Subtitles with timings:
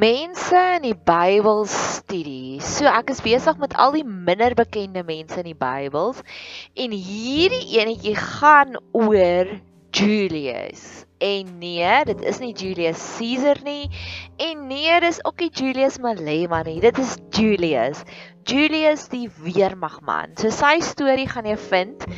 [0.00, 2.60] mense in die Bybelstudie.
[2.64, 6.22] So ek is besig met al die minder bekende mense in die Bybels
[6.72, 9.52] en hierdie enetjie gaan oor
[9.92, 11.04] Julius.
[11.20, 13.90] En nee, dit is nie Julius Caesar nie
[14.40, 16.78] en nee, dis ook nie Julius Malema nie.
[16.80, 18.00] Dit is Julius.
[18.48, 20.32] Julius die weermagman.
[20.40, 22.08] So sy storie gaan jy vind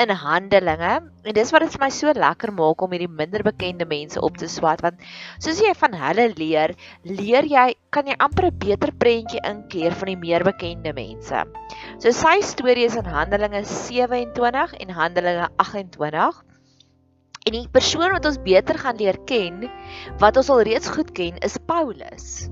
[0.00, 3.86] in Handelinge en dis wat dit vir my so lekker maak om hierdie minder bekende
[3.88, 5.02] mense op te swat want
[5.42, 10.12] soos jy van hulle leer, leer jy kan jy amper 'n beter prentjie inkleer van
[10.12, 11.44] die meer bekende mense.
[11.98, 16.42] So sy storie is in Handelinge 27 en Handelinge 28.
[17.42, 19.68] En die persoon wat ons beter gaan leer ken,
[20.22, 22.48] wat ons al reeds goed ken, is Paulus.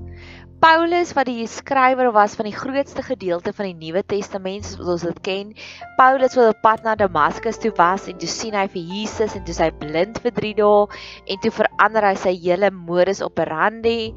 [0.61, 5.05] Paulus wat die skrywer was van die grootste gedeelte van die Nuwe Testament soos ons
[5.07, 5.47] dit ken.
[5.97, 9.41] Paulus wat op pad na Damaskus toe was en toe sien hy vir Jesus en
[9.47, 10.99] toe hy blind vir 3 dae
[11.33, 14.13] en toe verander hy sy hele modus operandi.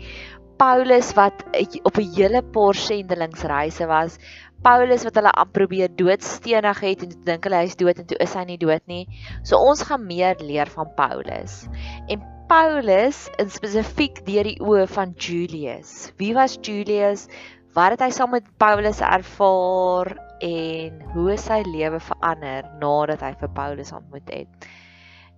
[0.60, 1.40] Paulus wat
[1.80, 4.20] op 'n hele paar sendelingsreise was.
[4.60, 8.36] Paulus wat hulle aan probeer doodstenig het en dink hulle hy's dood en toe is
[8.36, 9.08] hy nie dood nie.
[9.42, 11.64] So ons gaan meer leer van Paulus.
[12.12, 16.10] En Paulus in spesifiek deur die oë van Julius.
[16.20, 17.24] Wie was Julius?
[17.72, 20.10] Wat het hy saam met Paulus ervaar
[20.44, 24.68] en hoe is sy lewe verander nadat hy vir Paulus ontmoet het?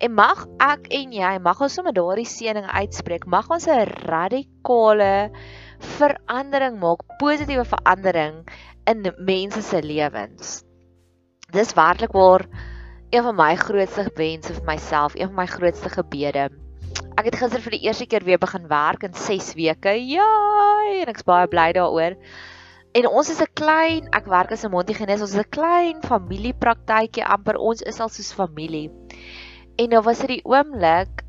[0.03, 3.31] En mag ek en jy mag ons sommer daardie seëning uitspreek.
[3.31, 5.31] Mag ons 'n radikale
[6.01, 8.43] verandering maak, positiewe verandering
[8.91, 10.65] in mense se lewens.
[11.55, 12.51] Dis werklik waar
[13.11, 16.51] een van my grootste wense vir myself, een van my grootste gebede
[17.17, 19.95] ek het gister vir die eerste keer weer begin werk in 6 weke.
[20.05, 20.29] Ja,
[21.01, 22.17] en ek's baie bly daaroor.
[22.97, 27.25] En ons is 'n klein, ek werk as 'n mondhygiënis, ons is 'n klein familiepraktykie
[27.25, 27.57] amper.
[27.57, 28.91] Ons is al soos familie.
[29.79, 31.25] En nou was dit die oomblik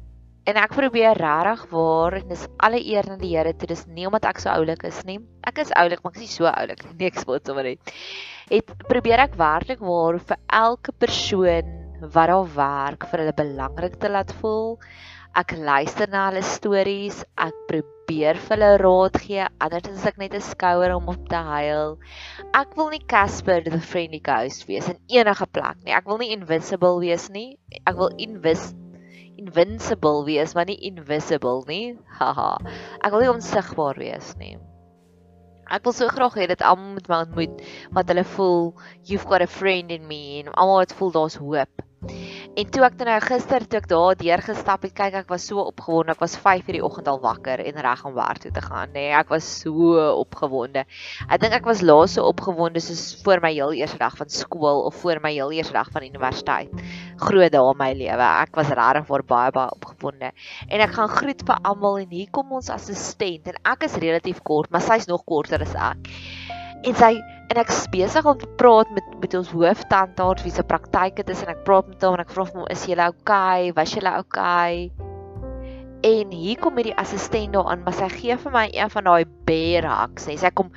[0.46, 3.54] en ek probeer regtig waar en dis alle eer aan die Here.
[3.54, 5.20] Dit is nie omdat ek so oulik is nie.
[5.44, 6.94] Ek is oulik, maar ek is nie so oulik nie.
[7.00, 7.80] Nee, ek spot sommer net.
[8.50, 14.10] Het probeer ek werklik waar vir elke persoon wat daar werk vir hulle belangrik te
[14.10, 14.80] laat voel
[15.38, 20.42] Ek luister na hulle stories, ek probeer vir hulle raad gee, andersins ek net 'n
[20.42, 21.94] skouer om op te huil.
[22.58, 25.94] Ek wil nie Casper the friendly ghost wees in enige plek nie.
[25.94, 27.60] Ek wil nie invincible wees nie.
[27.86, 28.74] Ek wil invis
[29.38, 31.94] invincible wees, maar nie invisible nie.
[32.18, 32.58] Haha.
[33.04, 34.56] Ek wil nie onsigbaar wees nie.
[35.70, 37.62] Ek wil so graag hê dit almal moet my ontmoet
[37.94, 38.74] wat hulle voel
[39.06, 41.87] you've got a friend in me en almal wat voel daar's hoop.
[41.98, 45.48] En toe ek dan nou gister toe ek daar deur gestap het, kyk ek was
[45.50, 46.14] so opgewonde.
[46.14, 49.08] Ek was 5:00 die oggend al wakker en reg om werk toe te gaan, nê.
[49.08, 50.84] Nee, ek was so opgewonde.
[51.28, 54.86] Ek dink ek was laas so opgewonde soos voor my heel eerste dag van skool
[54.86, 56.70] of voor my heel eerste dag van universiteit.
[57.18, 58.30] Groot dae in my lewe.
[58.46, 60.32] Ek was regtig voor baie baie opgewonde.
[60.70, 64.44] En ek gaan groet vir almal en hier kom ons assistent en ek is relatief
[64.44, 66.14] kort, maar sy's nog korter as ek.
[66.86, 67.16] En sy
[67.48, 71.44] en ek besig om te praat met met ons hooftandarts wie se praktyk dit is
[71.44, 73.72] en ek praat met hom en ek vra hom is jy okay?
[73.78, 74.92] Was jy okay?
[76.06, 79.26] En hier kom hierdie assistent daar aan, maar sy gee vir my een van daai
[79.48, 80.28] bear hugs.
[80.28, 80.70] Sy sê kom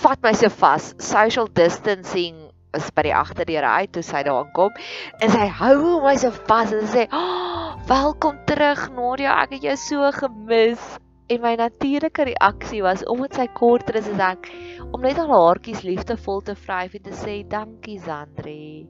[0.00, 0.94] vat my so vas.
[0.98, 2.40] Social distancing
[2.74, 4.72] is by die agterdeur uit toe sy daar aankom
[5.20, 9.42] en sy hou my so vas en sê, oh, "Welkom terug, Nadia.
[9.42, 14.20] Ek het jou so gemis." En my natuurlike reaksie was omdat sy korter is as
[14.26, 14.50] ek
[14.90, 18.84] om net haar haartjies liefdevol te vryf en te sê dankie Sandri.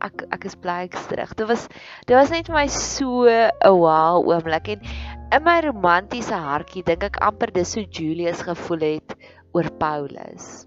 [0.00, 1.36] Ek ek is bly ek's terug.
[1.36, 1.68] Dit was
[2.08, 4.88] dit was net vir my so 'n wow oomblik en
[5.28, 9.18] in my romantiese hartjie dink ek amper dis so Julius gevoel het
[9.52, 10.64] oor Paulus.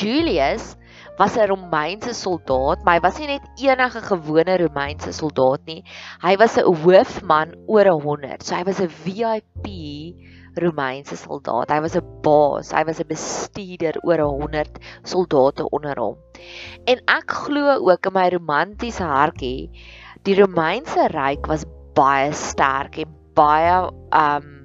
[0.00, 0.76] Julius
[1.18, 5.82] was 'n Romeinse soldaat, maar hy was nie net enige gewone Romeinse soldaat nie.
[6.22, 8.42] Hy was 'n hoofman oor 100.
[8.42, 9.66] So hy was 'n VIP
[10.56, 11.70] Romeinse soldaat.
[11.70, 16.16] Hy was 'n baas, hy was 'n bestuurder oor 100 soldate onder hom.
[16.86, 19.70] En ek glo ook in my romantiese hartjie,
[20.24, 24.59] die Romeinse ryk was baie sterk en baie um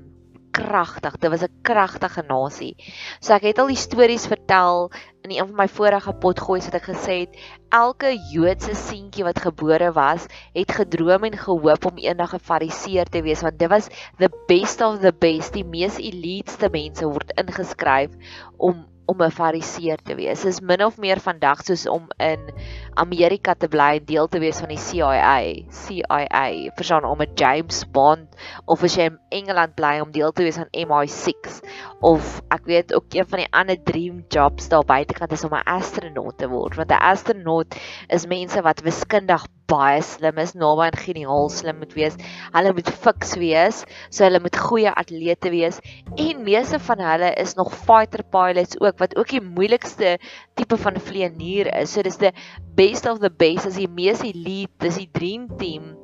[0.56, 1.18] kragtig.
[1.20, 2.76] Dit was 'n kragtige nasie.
[3.20, 4.92] So ek het al die stories vertel
[5.24, 7.38] in een van my vorige potgoeie wat ek gesê het,
[7.70, 13.22] elke Joodse seentjie wat gebore was, het gedroom en gehoop om eendag 'n fariseer te
[13.22, 15.54] wees want dit was the best of the best.
[15.54, 18.12] Die mees eliteste mense word ingeskryf
[18.58, 20.42] om om 'n fariseer te wees.
[20.42, 22.40] Dit is min of meer vandag soos om in
[22.96, 25.36] Amerika te bly en deel te wees van die CIA,
[25.70, 26.44] CIA,
[26.78, 30.58] verstaan om 'n James Bond of as jy in Engeland bly om deel te wees
[30.58, 31.62] van MI6
[32.02, 35.68] of ek weet ook een van die ander dream jobs daar buitekant is om 'n
[35.68, 37.76] astronaut te word want 'n astronaut
[38.08, 42.18] is mense wat wiskundig baie slim is, naby en geniaal slim moet wees.
[42.54, 43.82] Hulle moet fiks wees,
[44.14, 45.80] so hulle moet goeie atlete wees
[46.22, 50.18] en meeste van hulle is nog fighter pilots ook wat ook die moeilikste
[50.60, 51.96] tipe van vlieënier is.
[51.96, 52.34] So dis die
[52.86, 55.96] best of the best as die mees elite, dis die dream team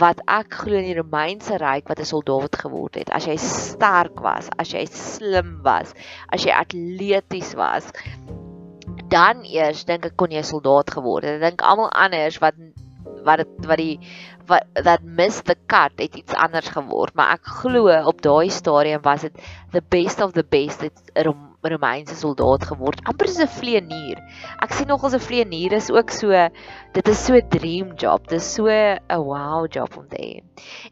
[0.00, 3.10] wat ek glo in die Romeinse ryk wat 'n soldaat geword het.
[3.12, 5.92] As jy sterk was, as jy slim was,
[6.32, 7.92] as jy atleties was,
[9.12, 11.36] dan eers dink ek kon jy 'n soldaat geword het.
[11.36, 12.54] Ek dink almal anders wat
[13.24, 13.98] wat dit wat die
[14.48, 19.02] wat dat miss the cut het iets anders geword, maar ek glo op daai stadium
[19.02, 19.36] was dit
[19.72, 20.80] the best of the best.
[20.80, 20.96] Dit
[21.72, 24.20] Romeinse soldaat geword, amper soos 'n vlieënier.
[24.62, 26.28] Ek sien nog as 'n vlieënier is ook so
[26.92, 28.26] dit is so 'n dream job.
[28.28, 30.42] Dit is so 'n wow job om te hê.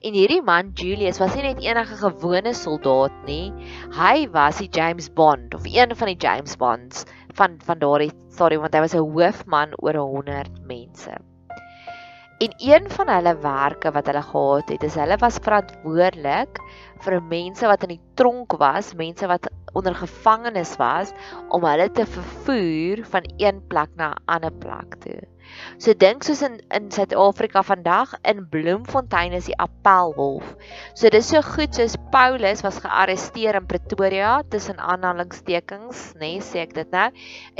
[0.02, 3.52] En hierdie man Julius was nie net enige gewone soldaat nie.
[3.92, 7.04] Hy was die James Bond of een van die James Bonds
[7.34, 11.12] van van daardie sorry want hy was 'n hoofman oor 100 mense.
[12.42, 16.58] En een van hulle werke wat hulle gehad het, is hulle was verantwoordelik
[17.04, 21.12] vir mense wat in die tronk was, mense wat onder gevangenes was
[21.48, 25.20] om hulle te vervoer van een plek na 'n ander plek toe.
[25.82, 30.54] So dink soos in in Suid-Afrika vandag in Bloemfontein is die Appelhof.
[30.94, 36.64] So dis so goed soos Paulus was gearresteer in Pretoria tussen aanhalingstekens, nê, nee, sê
[36.66, 37.08] ek dit nou.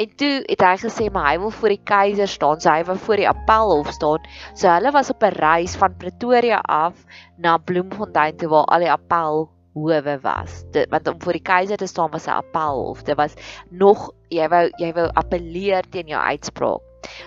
[0.05, 2.99] En toe het hy gesê maar hy wil voor die keiser staan, so hy wou
[3.07, 4.31] voor die Appelhof staan.
[4.55, 7.05] So hulle was op 'n reis van Pretoria af
[7.37, 10.63] na Bloemfontein toe waar al die appel howe was.
[10.73, 13.03] Dit want om voor die keiser te staan was 'n appelhof.
[13.03, 13.35] Dit was
[13.71, 16.81] nog jy wou jy wou appeleer teen jou uitspraak.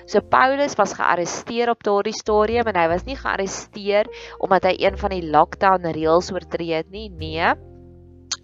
[0.06, 4.08] So Paulus was gearresteer op daardie stadium en hy was nie gearresteer
[4.40, 7.10] omdat hy een van die lockdown reëls oortree het nie.
[7.10, 7.54] Nee.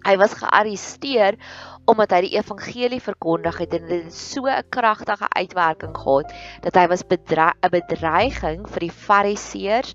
[0.02, 1.38] Hy was gearresteer
[1.90, 6.86] omdat hy die evangelie verkondig het en dit so 'n kragtige uitwerking gehad dat hy
[6.88, 9.94] was 'n bedreiging vir die fariseërs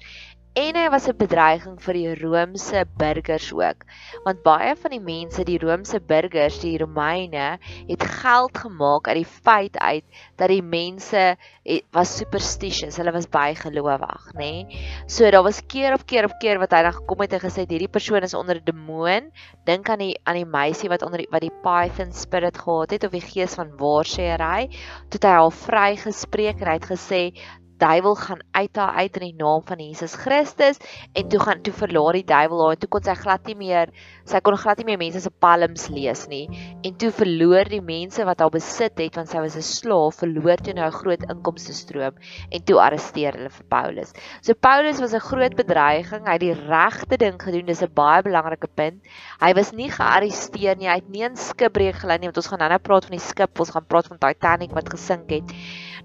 [0.57, 3.83] en hy was 'n bedreiging vir die Romeinse burgers ook.
[4.25, 9.31] Want baie van die mense, die Romeinse burgers, die Romeine, het geld gemaak uit die
[9.45, 10.03] feit uit
[10.35, 14.65] dat die mense het, was superstitious, hulle was baie gelowig, nê?
[14.65, 14.81] Nee?
[15.05, 17.67] So daar was keer op keer op keer wat hy dan gekom het en gesê
[17.69, 19.29] hierdie persoon is onder 'n demoon.
[19.65, 23.03] Dink aan die aan die meisie wat onder die, wat die python spirit gehad het
[23.03, 24.73] of die gees van waarsêery,
[25.09, 27.33] toe hy haar vrygespreek en hy het gesê
[27.77, 30.77] duiwel gaan uit haar uit in die naam van Jesus Christus
[31.13, 33.93] en toe gaan toe verlaat die duiwel haar en toe kon sy glad nie meer
[34.25, 36.45] sy kon glad nie meer mense se palms lees nie
[36.83, 40.57] en toe verloor die mense wat haar besit het want sy was 'n slaaf verloor
[40.57, 42.15] toe nou 'n groot inkomste stroom
[42.51, 44.13] en toe arresteer hulle vir Paulus.
[44.41, 48.21] So Paulus was 'n groot bedreiging, hy het die regte ding gedoen, dis 'n baie
[48.23, 49.01] belangrike punt.
[49.39, 52.59] Hy was nie gearresteer nie, hy het nie 'n skipbreek gelei nie want ons gaan
[52.59, 55.51] nou-nou praat van die skip, ons gaan praat van Titanic wat gesink het.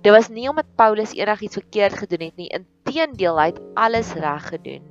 [0.03, 2.49] Dit was nie omdat Paulus enigiets verkeerd gedoen het nie.
[2.51, 4.89] Inteendeel, hy het alles reg gedoen.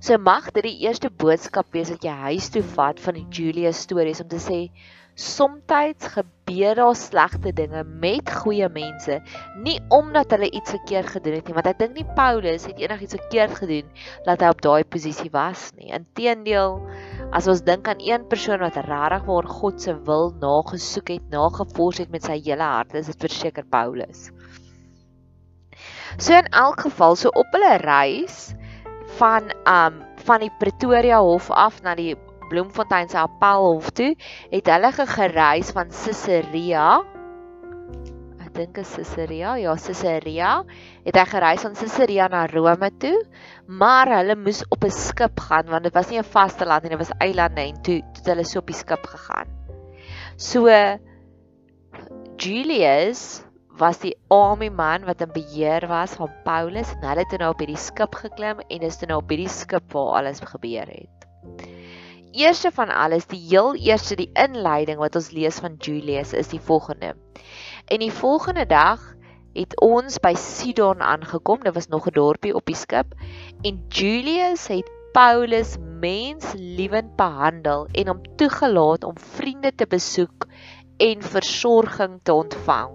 [0.00, 3.72] So mag dit die eerste boodskap wees wat jy huis toe vat van die Julia
[3.76, 4.60] stories om te sê
[5.16, 9.14] Somstyds gebeur daar slegte dinge met goeie mense,
[9.64, 13.16] nie omdat hulle iets verkeerd gedoen het nie, want ek dink nie Paulus het enigiets
[13.16, 13.88] verkeerd gedoen
[14.26, 15.88] dat hy op daai posisie was nie.
[15.96, 16.76] Inteendeel,
[17.34, 21.98] as ons dink aan een persoon wat regtig waar God se wil nagesoek het, nagevors
[22.02, 24.30] het met sy hele hart, is dit verseker Paulus.
[26.18, 28.54] So in elk geval, so op hulle reis
[29.18, 32.16] van um van die Pretoria hof af na die
[32.50, 34.14] Bloemfontein se Appelhof toe,
[34.50, 37.02] het hulle gereis van Caesarea.
[38.56, 40.50] Dink is Caesarea, ja, Caesarea.
[41.04, 43.16] Het hy gereis van Caesarea na Rome toe,
[43.68, 46.90] maar hulle moes op 'n skip gaan want dit was nie 'n vaste land nie,
[46.90, 49.48] dit was eilande en toe het hulle so op die skip gegaan.
[50.36, 50.68] So
[52.36, 53.42] Julius
[53.78, 57.60] was die army man wat in beheer was van Paulus en hulle het nou op
[57.60, 61.28] hierdie skip geklim en is toe nou op hierdie skip waar alles gebeur het.
[62.36, 66.60] Eerste van alles, die heel eerste die inleiding wat ons lees van Julius is die
[66.60, 67.14] volgende.
[67.86, 69.14] En die volgende dag
[69.54, 71.62] het ons by Sidon aangekom.
[71.62, 73.14] Dit was nog 'n dorpie op die skip
[73.62, 80.46] en Julius het Paulus menslewend behandel en hom toegelaat om vriende te besoek
[80.96, 82.90] en versorging te ontvang.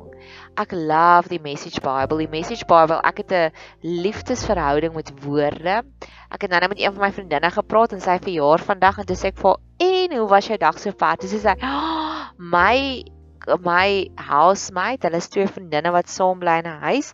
[0.55, 2.17] Ek love die Message Bible.
[2.17, 5.83] Die Message Bible, ek het 'n liefdesverhouding met woorde.
[6.29, 9.05] Ek het nou net met een van my vriendinne gepraat en sy verjaar vandag en
[9.05, 11.17] toe sê ek vir en hoe was jou dag so ver?
[11.17, 13.03] Toe sê sy, oh, "My
[13.63, 17.13] my housemate, hulle is twee vriendinne wat saam bly in 'n huis."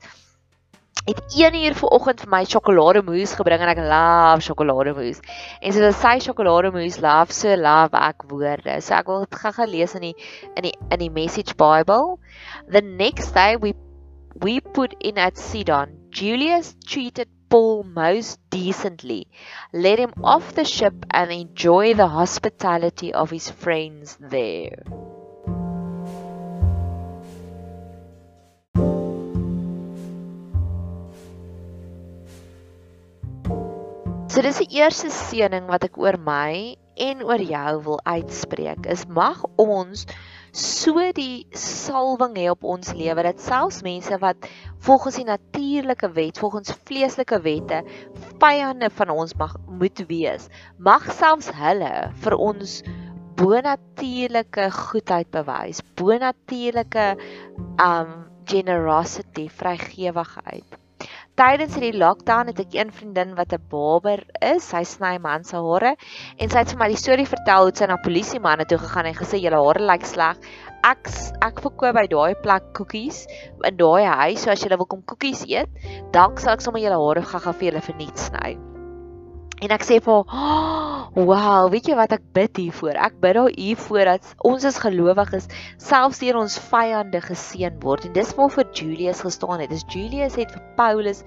[1.07, 5.21] het 1 uur vanoggend vir my sjokolademousse gebring en ek love sjokolademousse.
[5.61, 8.81] En so sy sjokolademousse love so love ek woorde.
[8.81, 10.15] So ek wil dit gou-gou lees in die
[10.55, 12.19] in die in die Message Bible.
[12.67, 13.73] The next day we
[14.43, 15.95] we put in at Sidon.
[16.11, 19.27] Julius treated Paul most decently,
[19.71, 24.83] let him off the ship and enjoy the hospitality of his friends there.
[34.37, 38.85] So dis die eerste seëning wat ek oor my en oor jou wil uitspreek.
[38.85, 40.03] Is mag ons
[40.53, 44.45] so die salwing hê op ons lewe dat selfs mense wat
[44.85, 47.81] volgens die natuurlike wet, volgens vleeslike wette
[48.37, 52.83] vyande van ons mag moet wees, mag selfs hulle vir ons
[53.41, 57.13] bonatuurlike goedheid bewys, bonatuurlike
[57.81, 60.83] um generosity, vrygewigheid
[61.37, 64.63] tydens hierdie lockdown het ek een vriendin wat 'n barber is.
[64.73, 65.91] Sy sny man se hare
[66.39, 69.05] en sy het vir my die storie vertel hoe sy na polisie manne toe gegaan
[69.05, 70.37] en gesê julle hare lyk sleg.
[70.83, 71.09] Ek
[71.41, 73.27] ek verkoop by daai plek koekies
[73.69, 74.41] in daai huis.
[74.41, 75.69] So as jy wil kom koekies eet,
[76.11, 78.57] dan sal ek sommer julle hare gaga vir julle verniet sny.
[79.57, 82.93] En ek sê vir hom, oh, "Wow, weet jy wat ek bid hiervoor?
[82.93, 85.47] Ek bid daar hiervoor dat ons as gelowiges
[85.81, 89.69] selfs deur ons vyande geseën word." En dis waar vir Julius gestaan het.
[89.69, 91.23] Dis Julius het vir Paulus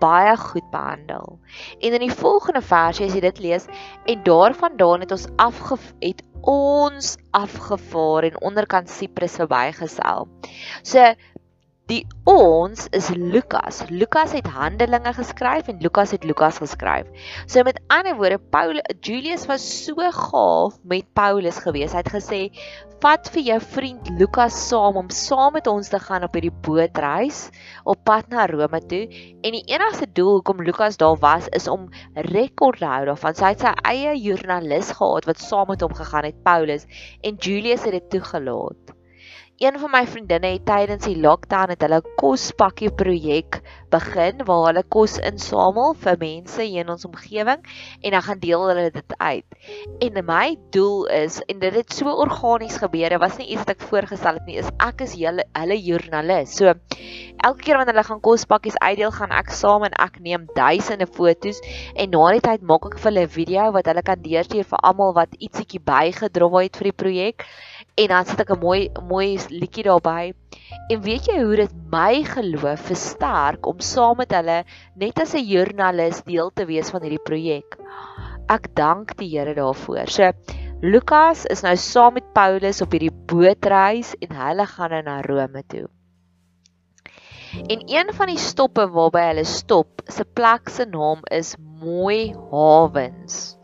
[0.00, 1.38] baie goed behandel.
[1.80, 3.66] En in die volgende versie as jy dit lees,
[4.06, 10.28] en daarvandaan het ons afge het ons afgevaar en onderkant Siprus verbygesel.
[10.82, 11.14] So
[11.86, 13.76] Die ons is Lukas.
[13.94, 17.06] Lukas het Handelinge geskryf en Lukas het Lukas geskryf.
[17.46, 21.94] So met ander woorde, Paul Julius was so gaaf met Paulus gewees.
[21.94, 22.40] Hy het gesê,
[23.04, 27.50] "Vat vir jou vriend Lukas saam om saam met ons te gaan op hierdie bootreis
[27.84, 29.06] op pad na Rome toe."
[29.42, 33.34] En die enigste doel hoekom Lukas daar was, is om rekord te hou daarvan.
[33.34, 36.86] So hy het sy eie joernalis gehad wat saam met hom gegaan het, Paulus,
[37.22, 38.95] en Julius het dit toegelaat.
[39.56, 44.82] Een van my vriendinne het tydens die lockdown het hulle kospakkie projek begin waar hulle
[44.92, 47.62] kos insamel vir mense hier in ons omgewing
[48.02, 49.56] en dan gaan deel hulle dit uit.
[50.04, 53.72] En my doel is en dit het so organies gebeur, dit was nie iets wat
[53.78, 56.52] ek voorgestel het nie, is ek is hulle hulle joernalis.
[56.58, 61.08] So elke keer wanneer hulle gaan kospakkies uitdeel, gaan ek saam en ek neem duisende
[61.08, 61.62] fotos
[61.94, 64.84] en na die tyd maak ek vir hulle 'n video wat hulle kan deurstuur vir
[64.84, 67.48] almal wat ietsiekie bygedra het vir die projek
[67.96, 70.34] en dan sit ek 'n mooi mooi liedjie daarby.
[70.92, 75.48] En weet jy hoe dit my geloof versterk om saam met hulle net as 'n
[75.48, 77.78] joernalis deel te wees van hierdie projek.
[78.48, 80.08] Ek dank die Here daarvoor.
[80.08, 80.32] So
[80.82, 85.62] Lukas is nou saam met Paulus op hierdie bootreis en hulle gaan nou na Rome
[85.66, 85.88] toe.
[87.68, 93.56] En een van die stoppe waarby hulle stop, se plek se naam is Mooi Havens.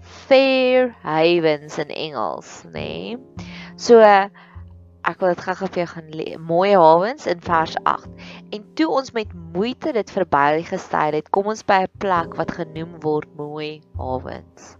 [0.00, 3.14] Fair Havens in Engels, nê?
[3.14, 3.56] Nee?
[3.78, 6.38] So ek wil dit gou-gou vir jou gaan lees.
[6.42, 8.08] Mooi hawens in vers 8.
[8.56, 12.56] En toe ons met moeite dit verby gestyl het, kom ons by 'n plek wat
[12.58, 14.74] genoem word Mooi Hawens.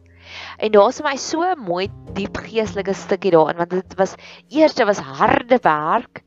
[0.58, 1.86] En daar's vir my so 'n mooi
[2.18, 4.16] diep geestelike stukkie daarin want dit was
[4.50, 6.24] eers dit was harde werk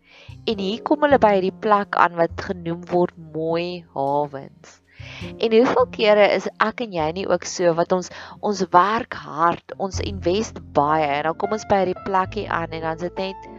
[0.47, 4.80] en hier kom hulle by hierdie plek aan wat genoem word Mooi Hawens.
[5.37, 9.75] En hoeveel kere is ek en jy nie ook so wat ons ons werk hard,
[9.77, 13.21] ons invest baie en dan kom ons by hierdie plekkie aan en dan is dit
[13.25, 13.49] net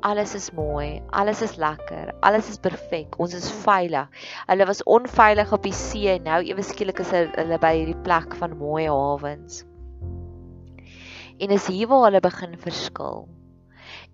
[0.00, 4.08] alles is mooi, alles is lekker, alles is perfek, ons is veilig.
[4.48, 8.36] Hulle was onveilig op die see en nou ewe skielik is hulle by hierdie plek
[8.40, 9.64] van mooi hawens.
[11.40, 13.28] En is hier waar hulle begin verskil.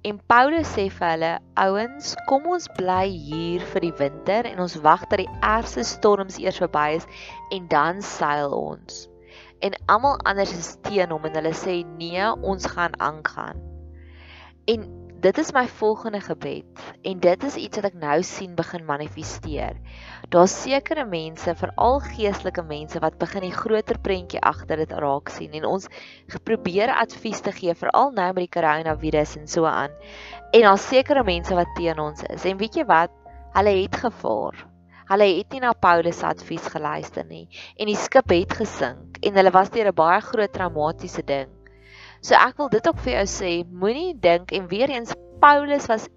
[0.04, 4.76] En Paulus sê vir hulle: "Ouens, kom ons bly hier vir die winter en ons
[4.84, 7.06] wag dat die ergste storms eers verby is
[7.50, 9.08] en dan seil ons."
[9.64, 13.62] En almal anders is teen hom en hulle sê: "Nee, ons gaan aangaan."
[14.66, 14.84] En
[15.20, 19.78] dit is my volgende gebed en dit is iets wat ek nou sien begin manifesteer.
[20.28, 25.56] Daar's sekere mense, veral geestelike mense wat begin die groter prentjie agter dit raak sien
[25.56, 25.88] en ons
[26.34, 29.94] geprobeer advies te gee veral nou met die koronavirus en so aan.
[30.52, 32.44] En daar's sekere mense wat teen ons is.
[32.44, 33.12] En weet jy wat?
[33.56, 34.66] Hulle het gevaar.
[35.06, 37.46] Hulle het nie na Paulus se advies geluister nie
[37.78, 41.55] en die skip het gesink en hulle was deur 'n baie groot traumatiese ding.
[42.20, 46.08] So ek wil dit ook vir jou sê, moenie dink en weer eens Paulus was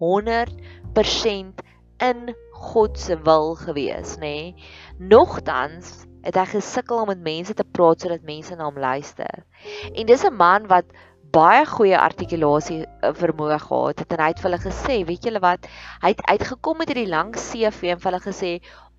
[0.00, 1.62] 100%
[1.98, 4.20] in God se wil gewees, nê?
[4.20, 4.54] Nee?
[4.98, 9.44] Nogtans het hy gesukkel om met mense te praat sodat mense na hom luister.
[9.92, 10.86] En dis 'n man wat
[11.34, 15.42] baie goeie artikulasie eh, vermoë gehad het en hy het vir hulle gesê, weet julle
[15.42, 15.66] wat,
[16.04, 18.50] hy het uitgekom met hierdie lang CV en vir hulle gesê,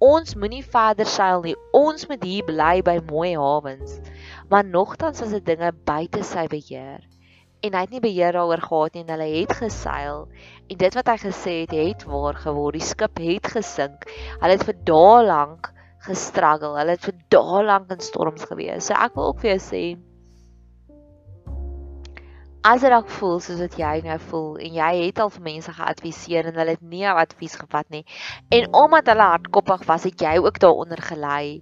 [0.03, 4.01] ons moenie verder seil nie, ons moet hier bly by mooi hawens.
[4.51, 7.05] Maar nogtans was dit dinge buite sy beheer.
[7.65, 10.27] en hy het nie beheer daaroor gehad nie en hulle het geseil.
[10.69, 12.77] En dit wat hy gesê het het waar geword.
[12.77, 14.05] Die skip het gesink.
[14.35, 15.71] Hulle het vir dae lank
[16.05, 16.75] gestruggle.
[16.77, 18.85] Hulle het vir dae lank in storms gewees.
[18.85, 19.81] So ek wil ook vir jou sê
[22.65, 25.73] as dit dalk voel soos wat jy nou voel en jy het al vir mense
[25.77, 28.01] geadviseer en hulle het nie jou advies gevat nie
[28.57, 31.61] en omdat hulle hardkoppig was het jy ook daaronder gelei.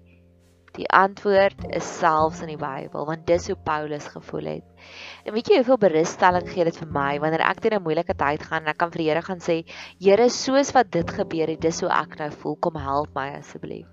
[0.74, 4.88] Die antwoord is selfs in die Bybel want dis hoe Paulus gevoel het.
[5.27, 8.48] En weet jy hoeveel berusstelling gee dit vir my wanneer ek deur 'n moeilike tyd
[8.48, 9.60] gaan en ek kan vir die Here gaan sê
[10.00, 12.55] Here soos wat dit gebeur het dis hoe ek nou voel.
[12.55, 13.88] Kom help my asseblief.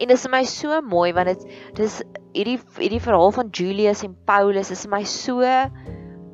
[0.00, 2.02] En dit is my so mooi want dit dis
[2.32, 5.44] hierdie hierdie verhaal van Julius en Paulus is my so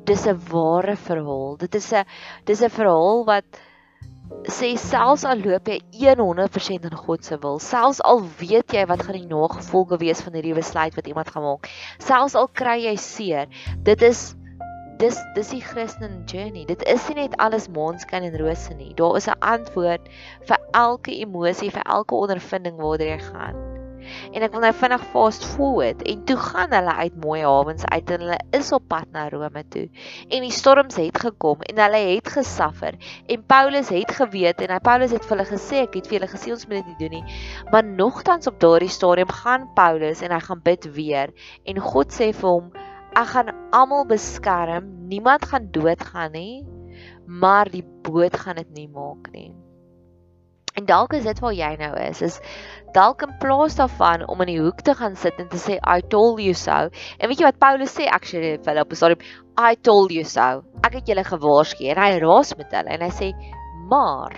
[0.05, 1.57] dis 'n ware verhaal.
[1.57, 2.05] Dit is 'n
[2.45, 3.45] dis 'n verhaal wat
[4.49, 9.03] sê selfs al loop jy 100% in God se wil, selfs al weet jy wat
[9.05, 11.69] gaan die nagevolge wees van hierdie besluit wat iemand gaan maak,
[11.99, 13.47] selfs al kry jy seer,
[13.83, 14.35] dit is
[14.97, 16.65] dis dis die Christen journey.
[16.65, 18.93] Dit is nie net alles maanskyn en rose nie.
[18.95, 20.09] Daar is 'n antwoord
[20.47, 23.74] vir elke emosie, vir elke ondervinding waartoe jy gaan.
[24.31, 28.13] En ek wil nou vinnig fast forward en toe gaan hulle uit mooi hawens uit
[28.15, 29.85] en hulle is op pad na Rome toe.
[30.29, 34.79] En die storms het gekom en hulle het gesuffer en Paulus het geweet en hy
[34.89, 37.15] Paulus het vir hulle gesê ek het vir julle gesê ons moet dit nie doen
[37.19, 37.37] nie.
[37.71, 41.33] Maar nogtans op daardie stadium gaan Paulus en hy gaan bid weer
[41.65, 42.73] en God sê vir hom
[43.15, 44.89] ek gaan almal beskerm.
[45.07, 46.65] Niemand gaan doodgaan nie,
[47.25, 49.53] maar die boot gaan dit nie maak nie.
[50.75, 52.39] En dalk is dit waar jy nou is, is
[52.95, 56.01] dalk in plaas daarvan om in die hoek te gaan sit en te sê I
[56.11, 56.89] told you so.
[57.19, 59.23] En weet jy wat Paulus sê actually vir hulle op die stadium
[59.55, 60.65] I told you so.
[60.83, 63.31] Ek het julle gewaarsku en hy raas met hulle en hy sê
[63.91, 64.35] maar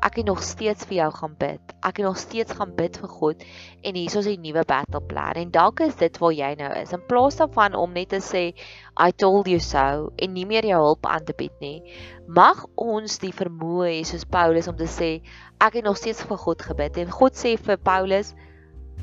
[0.00, 1.72] ek het nog steeds vir jou gaan bid.
[1.84, 3.42] Ek het nog steeds gaan bid vir God
[3.84, 5.32] en hier is 'n nuwe battle plan.
[5.36, 6.92] En dalk is dit waar jy nou is.
[6.92, 8.54] In plaas daarvan om net te sê
[8.96, 11.82] I told you so en nie meer jou hulp aan te bied nie,
[12.26, 15.22] mag ons die vermoë hê soos Paulus om te sê
[15.60, 18.34] ek het nog steeds vir God gebid en God sê vir Paulus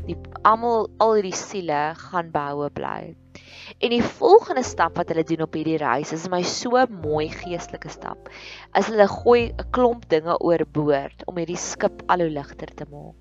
[0.07, 3.15] die almal al hierdie siele gaan behoue bly.
[3.79, 7.89] En die volgende stap wat hulle doen op hierdie reis is my so mooi geestelike
[7.89, 8.29] stap.
[8.71, 13.15] As hulle gooi 'n klomp dinge oorboord om hierdie skip al hoe ligter te maak.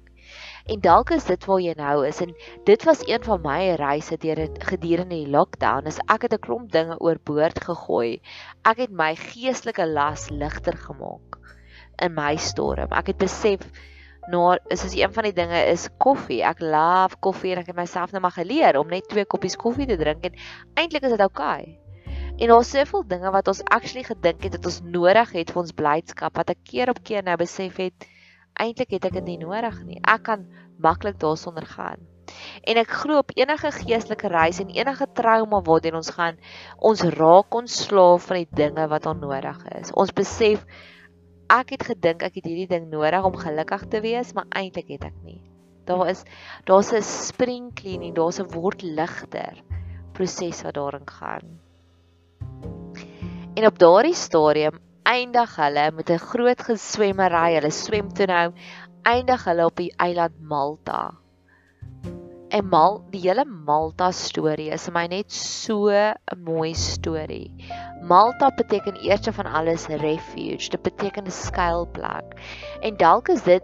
[0.66, 2.33] En dalk is dit waar jy nou is en
[2.66, 5.87] dit was een van my reise deur gedurende die lockdown.
[5.87, 8.20] As ek het 'n klomp dinge oorboord gegooi.
[8.64, 11.38] Ek het my geestelike las ligter gemaak
[12.03, 12.90] in my storm.
[12.90, 13.61] Ek het besef
[14.33, 16.43] nou is as een van die dinge is koffie.
[16.45, 19.87] Ek love koffie en ek het myself nou maar geleer om net twee koppies koffie
[19.87, 20.39] te drink en
[20.75, 21.61] eintlik is dit oukei.
[21.62, 21.77] Okay.
[22.37, 25.73] En daar's soveel dinge wat ons actually gedink het dat ons nodig het vir ons
[25.73, 28.05] blydskap wat ek keer op keer nou besef het
[28.61, 29.97] eintlik het ek dit nie nodig nie.
[30.05, 30.45] Ek kan
[30.85, 32.05] maklik daarsonder gaan.
[32.69, 36.37] En ek glo op enige geestelike reis en enige trauma waartoe ons gaan,
[36.77, 39.95] ons raak ons slaaf van die dinge wat onnodig is.
[39.97, 40.67] Ons besef
[41.48, 45.04] ek het gedink ek het hierdie ding nodig om gelukkig te wees, maar eintlik het
[45.11, 45.40] ek nie.
[45.87, 46.24] Daar is
[46.64, 49.62] daar's 'n spring cleaning, daar's 'n word ligter
[50.12, 51.61] proses wat daarin gaan.
[53.54, 57.54] En op daardie stadium eindig hulle met 'n groot geswemmery.
[57.54, 58.52] Hulle swem toe nou
[59.02, 61.14] eindig hulle op die eiland Malta.
[62.57, 67.51] En mal die hele Malta storie is vir my net so 'n mooi storie.
[68.12, 70.71] Malta beteken eerste van alles refuge.
[70.71, 72.33] Dit beteken 'n skuilplek.
[72.81, 73.62] En dalk is dit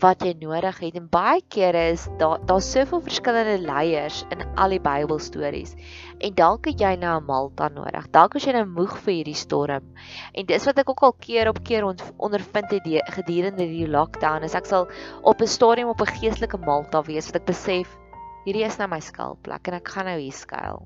[0.00, 4.74] wat jy nodig het en baie kere is daar daar's soveel verskillende leiers in al
[4.74, 5.76] die Bybelstories.
[6.18, 8.10] En dalk het jy nou 'n Malta nodig.
[8.10, 9.94] Dalk is jy nou moeg vir hierdie storm.
[10.34, 11.84] En dis wat ek ook al keer op keer
[12.16, 14.42] ondervind het gedurende die lockdown.
[14.42, 14.88] Is ek sal
[15.22, 18.01] op 'n stadium op 'n geestelike Malta wees wat ek besef
[18.44, 20.82] hierdie is nou my skuilplek en ek gaan nou hier skuil.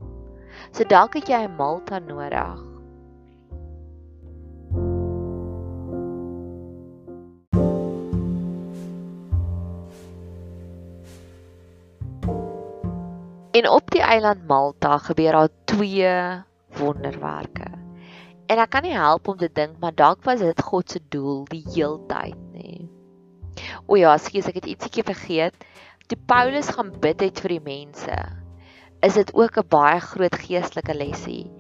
[0.73, 2.65] So dalk het jy 'n Malta nodig.
[13.57, 16.09] En op die eiland Malta gebeur daar twee
[16.77, 17.71] wonderwerke.
[18.47, 21.45] En ek kan nie help om te dink maar dalk was dit God se doel
[21.49, 22.85] die heeltyd nê.
[23.87, 25.57] O ja, skus ek het ietsiekie vergeet.
[26.07, 28.17] Toe Paulus gaan bid het vir die mense,
[29.03, 31.51] is dit ook 'n baie groot geestelike lesie.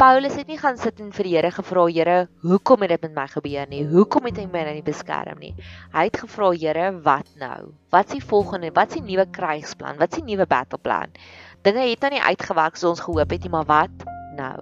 [0.00, 3.14] Paulus het nie gaan sit en vir die Here gevra, Here, hoekom het dit met
[3.14, 3.84] my gebeur nie?
[3.84, 5.54] Hoekom het hy my nou nie beskerm nie?
[5.92, 7.74] Hy het gevra, Here, wat nou?
[7.90, 8.72] Wat is die volgende?
[8.72, 9.98] Wat is die nuwe krygsplan?
[9.98, 11.12] Wat is die nuwe battle plan?
[11.62, 14.58] Dinge het nou nie uitgewerk soos ons gehoop het nie, maar wat nou?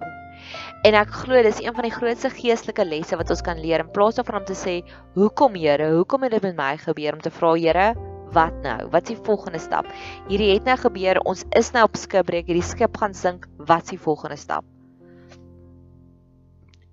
[0.83, 3.91] En ek glo dis een van die grootste geestelike lesse wat ons kan leer in
[3.91, 4.83] plaas daarvan om te sê,
[5.15, 5.95] "Hoekom, Here?
[5.95, 7.95] Hoekom het dit met my gebeur?" om te vra, Here,
[8.35, 8.77] wat nou?
[8.93, 9.87] Wat is die volgende stap?
[10.27, 11.21] Hierdie het nou gebeur.
[11.29, 12.47] Ons is nou op skipbreek.
[12.49, 13.47] Hierdie skip gaan sink.
[13.57, 14.65] Wat is die volgende stap?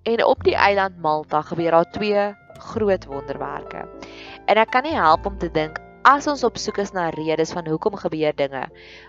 [0.06, 2.28] En op die eiland Malta gebeur daar twee
[2.72, 3.88] groot wonderwerke.
[4.46, 7.50] En ek kan nie help om te dink as ons op soek is na redes
[7.56, 8.62] van hoekom gebeur dinge,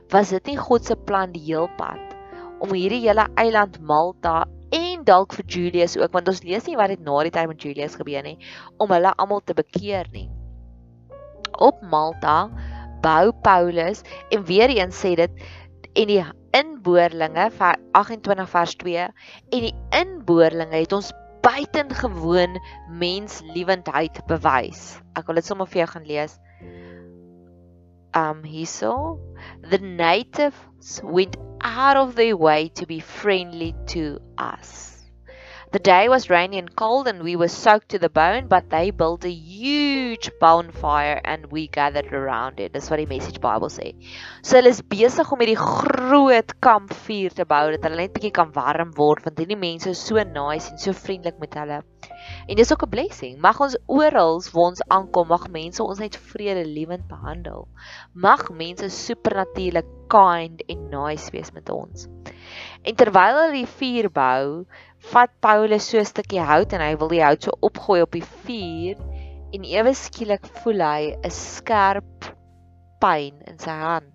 [0.09, 2.15] was dit nie God se plan die heel pad
[2.57, 6.95] om hierdie hele eiland Malta en dalk vir Julius ook want ons lees nie wat
[6.95, 8.37] het na die tyd met Julius gebeur nie
[8.81, 10.25] om hulle almal te bekeer nie.
[11.51, 12.49] Op Malta
[13.01, 15.31] bou Paulus en weer eens sê dit
[15.97, 16.23] en die
[16.57, 21.13] inboorlinge vir 28 vers 2 en die inboorlinge het ons
[21.45, 22.57] buitengewoon
[22.99, 24.97] menslewendheid bewys.
[25.15, 26.37] Ek wil dit sommer vir jou gaan lees.
[28.17, 29.19] Um hierso
[29.69, 34.96] the natives went out of their way to be friendly to us.
[35.69, 38.89] The day was rainy and cold, and we were soaked to the bone, but they
[38.89, 42.71] built a huge bonfire and we gathered around it.
[42.71, 43.89] Dis wat die Message Bible sê.
[44.43, 48.55] So hulle is besig om hierdie groot kampvuur te bou dat hulle net bietjie kan
[48.55, 51.81] warm word want hierdie mense is so nice en so vriendelik met hulle.
[52.47, 53.35] En dis ook 'n blessing.
[53.43, 57.67] Mag ons oral waar ons aankom, mag mense ons net vredelewend behandel.
[58.13, 62.07] Mag mense supernatuurlik kind en nice wees met ons.
[62.87, 64.65] En terwyl hulle die vuur bou,
[65.11, 68.25] vat Paulus so 'n stukkie hout en hy wil die hout so opgooi op die
[68.45, 68.97] vuur
[69.53, 72.31] en ewe skielik voel hy 'n skerp
[73.01, 74.13] pyn in sy hand.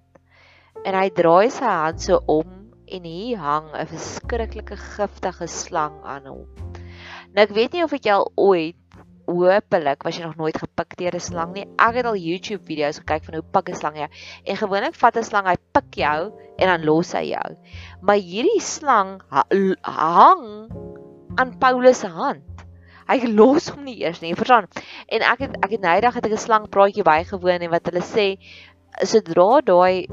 [0.85, 2.51] En hy draai sy hand so om
[2.87, 6.47] en hier hang 'n verskriklike giftige slang aan hom.
[7.33, 8.82] Nou ek weet nie of ek jou ooit
[9.33, 11.67] Hoopelik was jy nog nooit gepik deur 'n slang nie.
[11.79, 14.09] Ek het al YouTube video's gekyk van hoe pik 'n slang jou.
[14.45, 17.57] En gewoonlik vat 'n slang hy pik jou en dan los hy jou.
[18.01, 19.21] Maar hierdie slang
[19.83, 20.69] hang
[21.37, 22.43] aan Paulus se hand.
[23.09, 24.69] Hy los hom nie eers nie, verstaan?
[25.09, 27.87] En ek het ek het nou eendag het ek 'n slang praatjie bygewoon en wat
[27.87, 28.39] hulle sê
[29.01, 30.07] sodra daai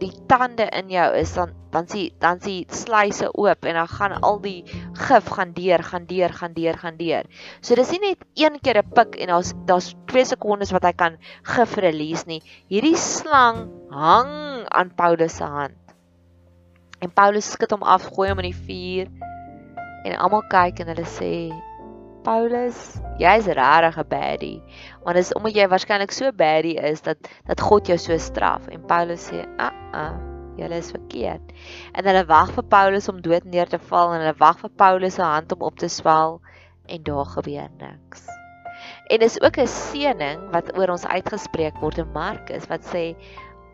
[0.00, 4.16] die tande in jou is dan dan sien dan sien sluise oop en dan gaan
[4.20, 4.64] al die
[5.06, 7.24] gif gaan deur gaan deur gaan deur gaan deur.
[7.60, 10.92] So dis nie net een keer 'n pik en daar's daar's 2 sekondes wat hy
[10.92, 12.42] kan gif release nie.
[12.68, 15.76] Hierdie slang hang aan Paulus se hand.
[17.00, 19.06] En Paulus skud hom af, gooi hom in die vuur
[20.04, 21.52] en almal kyk en hulle sê
[22.26, 22.78] Paulus,
[23.22, 24.62] jy's regtig 'n baddie.
[25.04, 28.66] Want dit is omdat jy waarskynlik so baddie is dat dat God jou so straf.
[28.66, 30.16] En Paulus sê, "Ah, ah,
[30.58, 31.52] jy is verkeerd."
[31.94, 35.14] En hulle wag vir Paulus om dood neer te val en hulle wag vir Paulus
[35.14, 36.40] se hand om op te swel
[36.86, 38.26] en daar gebeur niks.
[39.06, 43.14] En dis ook 'n seëning wat oor ons uitgespreek word in Markus wat sê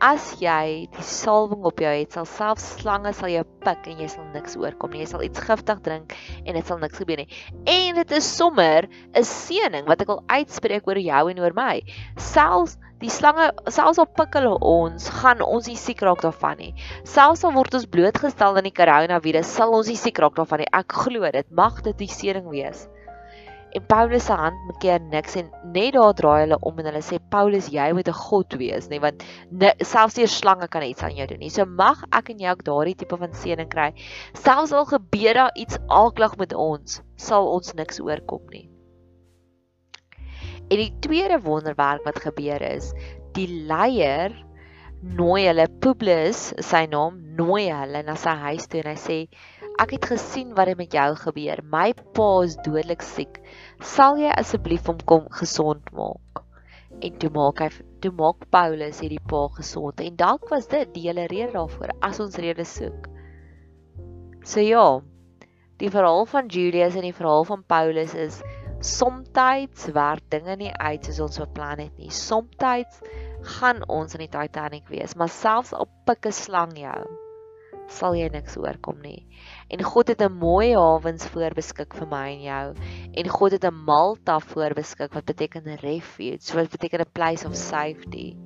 [0.03, 4.09] as jy die salwing op jou het, sal selfs slange sal jou pik en jy
[4.11, 5.05] sal niks oorkom nie.
[5.05, 7.29] Jy sal iets giftig drink en dit sal niks gebeur nie.
[7.71, 11.83] En dit is sommer 'n seëning wat ek wil uitspreek oor jou en oor my.
[12.19, 16.75] Selfs die slange, selfs al pik hulle ons, gaan ons nie siek raak daarvan nie.
[17.05, 20.71] Selfs al word ons blootgestel aan die koronavirus, sal ons nie siek raak daarvan nie.
[20.73, 22.89] Ek glo dit mag dit die seëning wees.
[23.73, 27.01] En Paulus se hand maak keer niks en net daar draai hulle om en hulle
[27.05, 31.03] sê Paulus jy moet 'n god wees nê want ne, selfs die slange kan iets
[31.03, 31.51] aan jou doen nie.
[31.51, 33.89] So mag ek en jy ook daardie tipe van seëning kry.
[34.35, 38.69] Selfs al gebeur daar iets alklag met ons, sal ons niks oorkom nie.
[40.69, 42.93] En die tweede wonderwerk wat gebeur is,
[43.33, 44.37] die leier
[45.03, 49.19] nooi hulle Publius, sy naam, nooi hulle na sy huis toe en hy sê
[49.83, 51.59] Ek het gesien wat het met jou gebeur.
[51.67, 53.41] My pa is dodelik siek.
[53.83, 56.43] Sal jy asseblief hom kom gesond maak?
[57.03, 57.69] En toe maak hy
[58.05, 62.21] toe maak Paulus hierdie pa gesond en dalk was dit die hele rede daarvoor as
[62.23, 63.09] ons rede soek.
[64.47, 64.85] So ja,
[65.83, 68.39] die verhaal van Julius en die verhaal van Paulus is
[68.87, 72.15] somtyds werk dinge nie uit soos ons beplan het nie.
[72.15, 73.03] Somtyds
[73.57, 77.03] gaan ons in die Titanic wees, maar selfs op pikke slang jou
[77.93, 79.21] sal jy niks oorkom nie.
[79.73, 82.75] En God het 'n mooi hawens voorbeskik vir my en jou.
[83.13, 88.37] En God het 'n Malta voorbeskik wat beteken refuge, wat beteken 'n place of safety.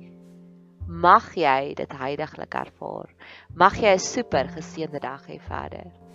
[0.87, 3.09] Mag jy dit heiliglik ervaar.
[3.53, 6.06] Mag jy 'n super geseënde dag hê verder.